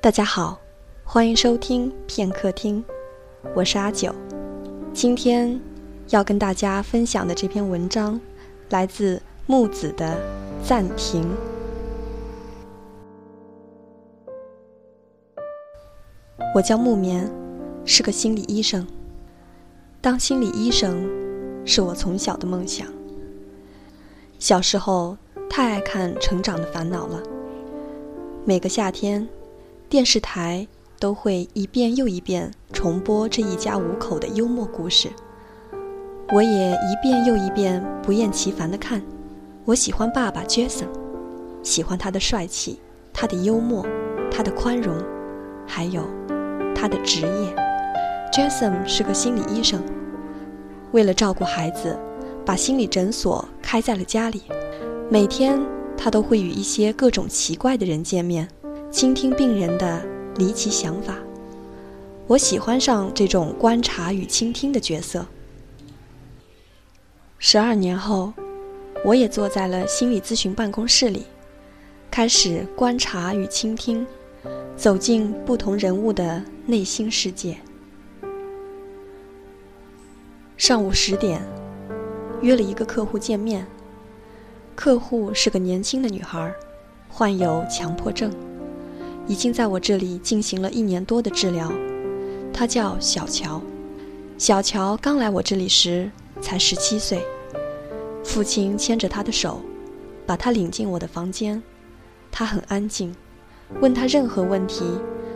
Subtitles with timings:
[0.00, 0.56] 大家好，
[1.02, 2.84] 欢迎收听片刻听，
[3.52, 4.14] 我是阿九。
[4.92, 5.60] 今天
[6.10, 8.18] 要跟大家分享的这篇文章
[8.70, 10.16] 来自木子的
[10.66, 11.24] 《暂停》。
[16.54, 17.28] 我叫木棉，
[17.84, 18.86] 是个心理医生。
[20.00, 21.10] 当心理医生
[21.66, 22.86] 是我从小的梦想。
[24.38, 25.18] 小时候
[25.50, 27.20] 太爱看《成长的烦恼》了，
[28.44, 29.28] 每个夏天，
[29.88, 35.08] 电视台都会一遍又一遍重播这一家五口的幽默故事。
[36.30, 39.00] 我也一遍又一遍不厌其烦地看。
[39.64, 40.88] 我喜欢爸爸 Jason，
[41.62, 42.78] 喜欢他的帅气，
[43.14, 43.86] 他的幽默，
[44.30, 44.94] 他的宽容，
[45.66, 46.02] 还有
[46.74, 47.56] 他的职业。
[48.30, 49.82] Jason 是个心理医生，
[50.92, 51.98] 为了照顾孩子，
[52.44, 54.42] 把心理诊所开在了家里。
[55.08, 55.58] 每天
[55.96, 58.46] 他都会与一些各种奇怪的人见面，
[58.90, 60.02] 倾听病人的
[60.36, 61.18] 离奇想法。
[62.26, 65.26] 我喜欢上这种观察与倾听的角色。
[67.38, 68.32] 十二年后，
[69.04, 71.24] 我也坐在了心理咨询办公室里，
[72.10, 74.06] 开始观察与倾听，
[74.74, 77.58] 走进不同人物的内心世界。
[80.56, 81.40] 上午十点，
[82.40, 83.66] 约了一个客户见面。
[84.74, 86.52] 客户是个年轻的女孩，
[87.08, 88.30] 患有强迫症，
[89.28, 91.70] 已经在我这里进行了一年多的治疗。
[92.52, 93.62] 他叫小乔。
[94.36, 97.24] 小乔刚来我这里时才十七岁，
[98.24, 99.60] 父亲牵着他的手，
[100.24, 101.62] 把他领进我的房间。
[102.30, 103.14] 他很安静，
[103.80, 104.84] 问他任何问题，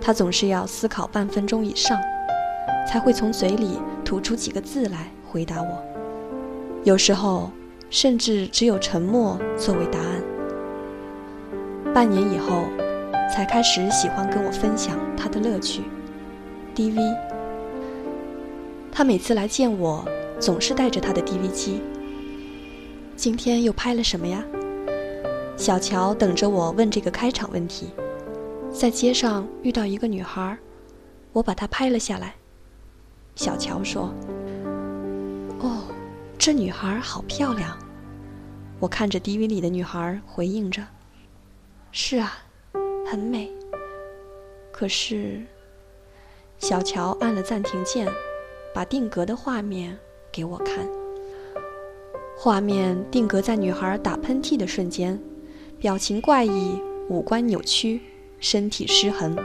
[0.00, 1.98] 他总是要思考半分钟以上，
[2.88, 5.82] 才会从嘴里吐出几个字来回答我。
[6.84, 7.50] 有时候，
[7.90, 10.22] 甚至只有沉默作为答案。
[11.92, 12.64] 半年以后，
[13.34, 15.82] 才开始喜欢跟我分享他的乐趣
[16.72, 17.00] ，DV。
[18.92, 20.08] 他每次来见我，
[20.38, 21.82] 总是带着他的 DV 机。
[23.16, 24.40] 今天又拍了什么呀？
[25.56, 27.90] 小乔等着我问这个开场问题。
[28.72, 30.56] 在街上遇到一个女孩，
[31.32, 32.36] 我把她拍了下来。
[33.34, 34.14] 小乔说
[35.58, 35.82] ：“哦，
[36.38, 37.76] 这女孩好漂亮。”
[38.78, 40.80] 我看着 DV 里的女孩，回应着
[41.90, 42.32] ：“是啊，
[43.14, 43.48] 很美。”
[44.72, 45.40] 可是，
[46.58, 48.08] 小乔按了暂停键。
[48.74, 49.96] 把定格的画面
[50.32, 50.84] 给我看。
[52.36, 55.16] 画面定格在女孩打喷嚏的瞬间，
[55.78, 58.00] 表情怪异，五官扭曲，
[58.40, 59.36] 身体失衡。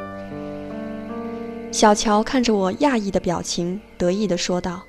[1.71, 4.81] 小乔看着我讶异的表情，得意地说道：“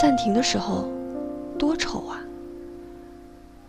[0.00, 0.88] 暂停的时候，
[1.58, 2.24] 多丑啊！”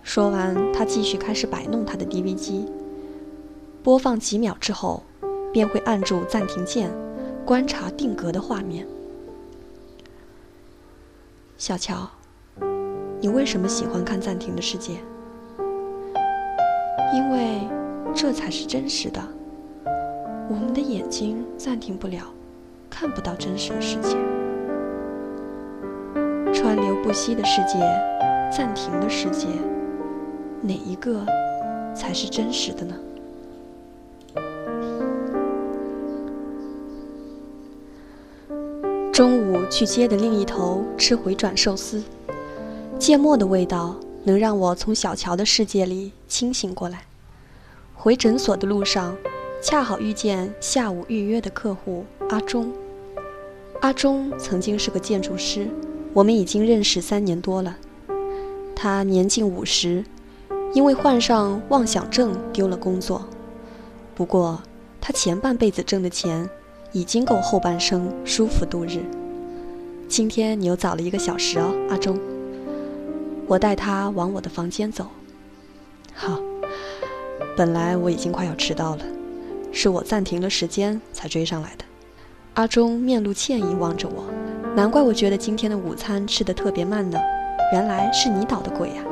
[0.01, 2.65] 说完，他继续开始摆弄他的 DV 机。
[3.85, 5.03] 播放几秒之后，
[5.53, 6.89] 便会按住暂停键，
[7.45, 8.83] 观察定格的画面。
[11.55, 12.09] 小乔，
[13.21, 14.93] 你为什么喜欢看暂停的世界？
[17.13, 17.59] 因为
[18.15, 19.21] 这才是真实的。
[20.49, 22.23] 我们的眼睛暂停不了，
[22.89, 24.17] 看不到真实的世界。
[26.51, 27.77] 川流不息的世界，
[28.51, 29.45] 暂停的世界，
[30.63, 31.23] 哪一个
[31.95, 32.95] 才是真实的呢？
[39.15, 42.03] 中午去街的另一头吃回转寿司，
[42.99, 43.95] 芥末的味道
[44.25, 47.03] 能让我从小乔的世界里清醒过来。
[47.93, 49.15] 回诊所的路上，
[49.61, 52.69] 恰好遇见下午预约的客户阿忠。
[53.79, 55.69] 阿忠曾经是个建筑师，
[56.13, 57.77] 我们已经认识三年多了。
[58.75, 60.03] 他年近五十，
[60.73, 63.25] 因为患上妄想症丢了工作。
[64.13, 64.61] 不过，
[64.99, 66.49] 他前半辈子挣的钱。
[66.95, 69.03] 已经够后半生舒服度日。
[70.07, 72.17] 今天你又早了一个小时哦，阿忠。
[73.47, 75.05] 我带他往我的房间走。
[76.13, 76.39] 好，
[77.57, 79.03] 本来我已经快要迟到了，
[79.73, 81.83] 是我暂停了时间才追上来的。
[82.53, 84.23] 阿忠面露歉意望着我，
[84.73, 87.19] 难怪我觉得今天的午餐吃的特别慢呢，
[87.73, 89.03] 原来是你捣的鬼呀。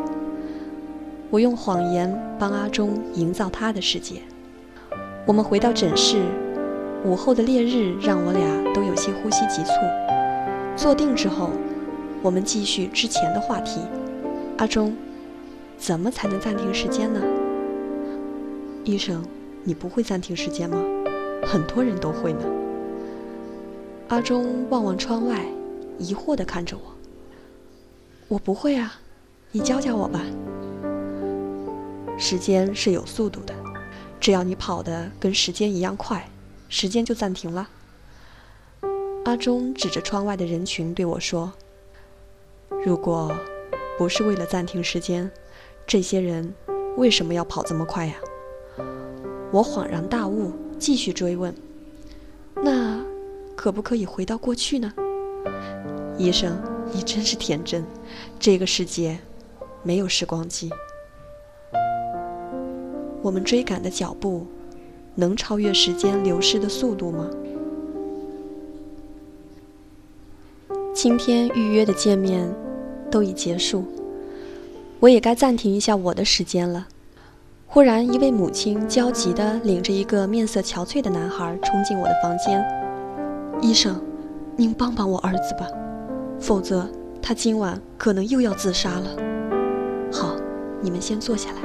[1.29, 4.21] 我用谎言帮阿忠营造他的世界。
[5.25, 6.23] 我们回到诊室。
[7.05, 9.71] 午后的烈日让我俩都有些呼吸急促。
[10.75, 11.51] 坐定之后，
[12.21, 13.81] 我们继续之前的话题。
[14.57, 14.95] 阿忠，
[15.77, 17.21] 怎么才能暂停时间呢？
[18.85, 19.21] 医生，
[19.63, 20.77] 你不会暂停时间吗？
[21.45, 22.45] 很多人都会呢。
[24.07, 25.45] 阿忠望望窗外，
[25.97, 26.83] 疑惑地看着我。
[28.29, 28.93] 我不会啊，
[29.51, 30.21] 你教教我吧。
[32.17, 33.53] 时间是有速度的，
[34.21, 36.25] 只要你跑得跟时间一样快，
[36.75, 37.69] 时间就暂停了。
[39.25, 41.53] 阿忠指着窗外的人群对我说
[42.83, 43.31] ：“如果
[43.95, 45.29] 不是为了暂停时间，
[45.85, 46.51] 这些人
[46.97, 48.15] 为什么要跑这么快呀？”
[49.53, 51.53] 我恍然大悟，继续追问
[52.57, 53.05] ：“那
[53.55, 54.91] 可不可以回到过去呢？”
[56.17, 56.59] 医生，
[56.91, 57.85] 你真是天真，
[58.39, 59.19] 这个世界
[59.83, 60.71] 没有时光机。
[63.21, 64.47] 我们追赶的脚步，
[65.15, 67.29] 能超越时间流逝的速度吗？
[70.93, 72.49] 今天预约的见面
[73.11, 73.83] 都已结束，
[74.99, 76.87] 我也该暂停一下我的时间了。
[77.67, 82.63] 忽然，一位母亲焦急地领着一个面色憔悴的男孩冲进我的房间。
[83.61, 83.99] 医生，
[84.55, 85.67] 您帮帮我儿子吧，
[86.39, 86.87] 否则
[87.21, 89.09] 他今晚可能又要自杀了。
[90.11, 90.35] 好，
[90.81, 91.61] 你们先坐下来。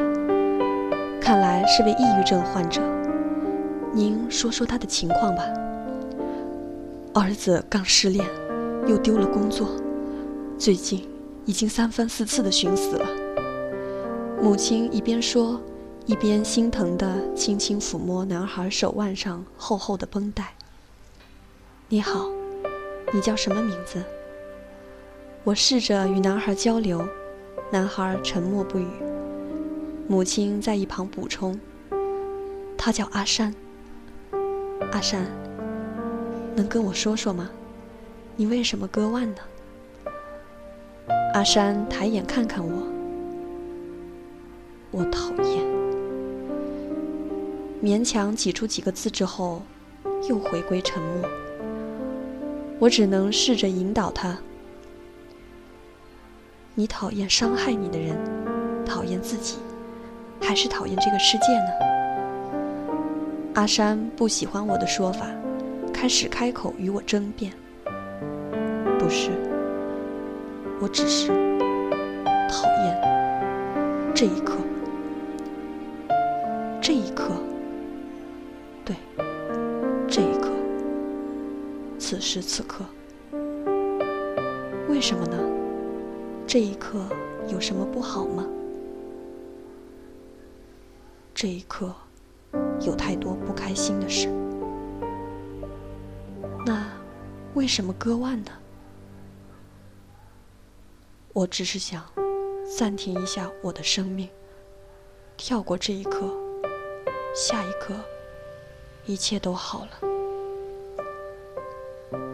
[1.21, 2.81] 看来是位抑郁症患者，
[3.95, 5.43] 您说说他的情况吧。
[7.15, 8.27] 儿子刚失恋。
[8.87, 9.69] 又丢了工作，
[10.57, 11.07] 最近
[11.45, 13.07] 已经三番四次的寻死了。
[14.41, 15.61] 母亲一边说，
[16.07, 20.55] 一边心疼地轻轻抚摸男孩手腕上厚厚的绷带。
[21.91, 22.31] 你好，
[23.13, 24.03] 你叫什么名字？
[25.45, 27.07] 我试着与男孩交流，
[27.71, 28.87] 男孩沉默不语。
[30.07, 31.61] 母亲在一旁补充
[32.79, 33.55] ：“他叫阿山。
[34.93, 35.27] 阿山，
[36.57, 37.51] 能跟我说说吗？”
[38.37, 39.41] 你为什么割腕呢？
[41.35, 42.87] 阿山抬眼看看我，
[44.93, 45.67] 我讨厌。
[47.83, 49.63] 勉强挤出几个字之后，
[50.29, 51.29] 又回归沉默。
[52.79, 54.39] 我只能试着引导他：
[56.77, 58.17] 你讨厌伤害你的人，
[58.85, 59.59] 讨厌自己，
[60.41, 61.98] 还是讨厌这个世界呢？
[63.59, 65.27] 阿山不喜欢我的说法，
[65.93, 67.53] 开始开口与我争辩。
[69.01, 69.33] 不是，
[70.81, 71.27] 我只是
[72.49, 74.59] 讨厌这一刻，
[76.81, 77.33] 这一刻，
[78.85, 78.95] 对，
[80.07, 80.51] 这一刻，
[81.99, 82.85] 此时此刻，
[84.89, 85.37] 为什么呢？
[86.47, 87.01] 这一刻
[87.49, 88.47] 有什么不好吗？
[91.35, 91.93] 这一刻
[92.81, 94.29] 有太多不开心的事，
[96.65, 96.87] 那
[97.55, 98.51] 为什么割腕呢？
[101.33, 102.05] 我只是想
[102.77, 104.29] 暂停一下我的生命，
[105.37, 106.33] 跳过这一刻，
[107.35, 107.95] 下一刻
[109.07, 109.91] 一切都好了。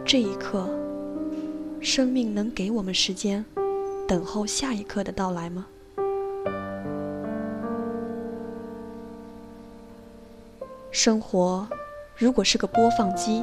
[0.04, 0.68] 这一刻，
[1.80, 3.44] 生命能给我们时间，
[4.06, 5.66] 等候下一刻的到来吗？
[10.94, 11.66] 生活
[12.16, 13.42] 如果是个播放机，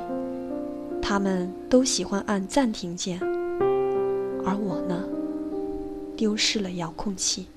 [1.01, 3.19] 他们都喜欢按暂停键，
[4.45, 5.03] 而我呢？
[6.15, 7.47] 丢失了遥控器。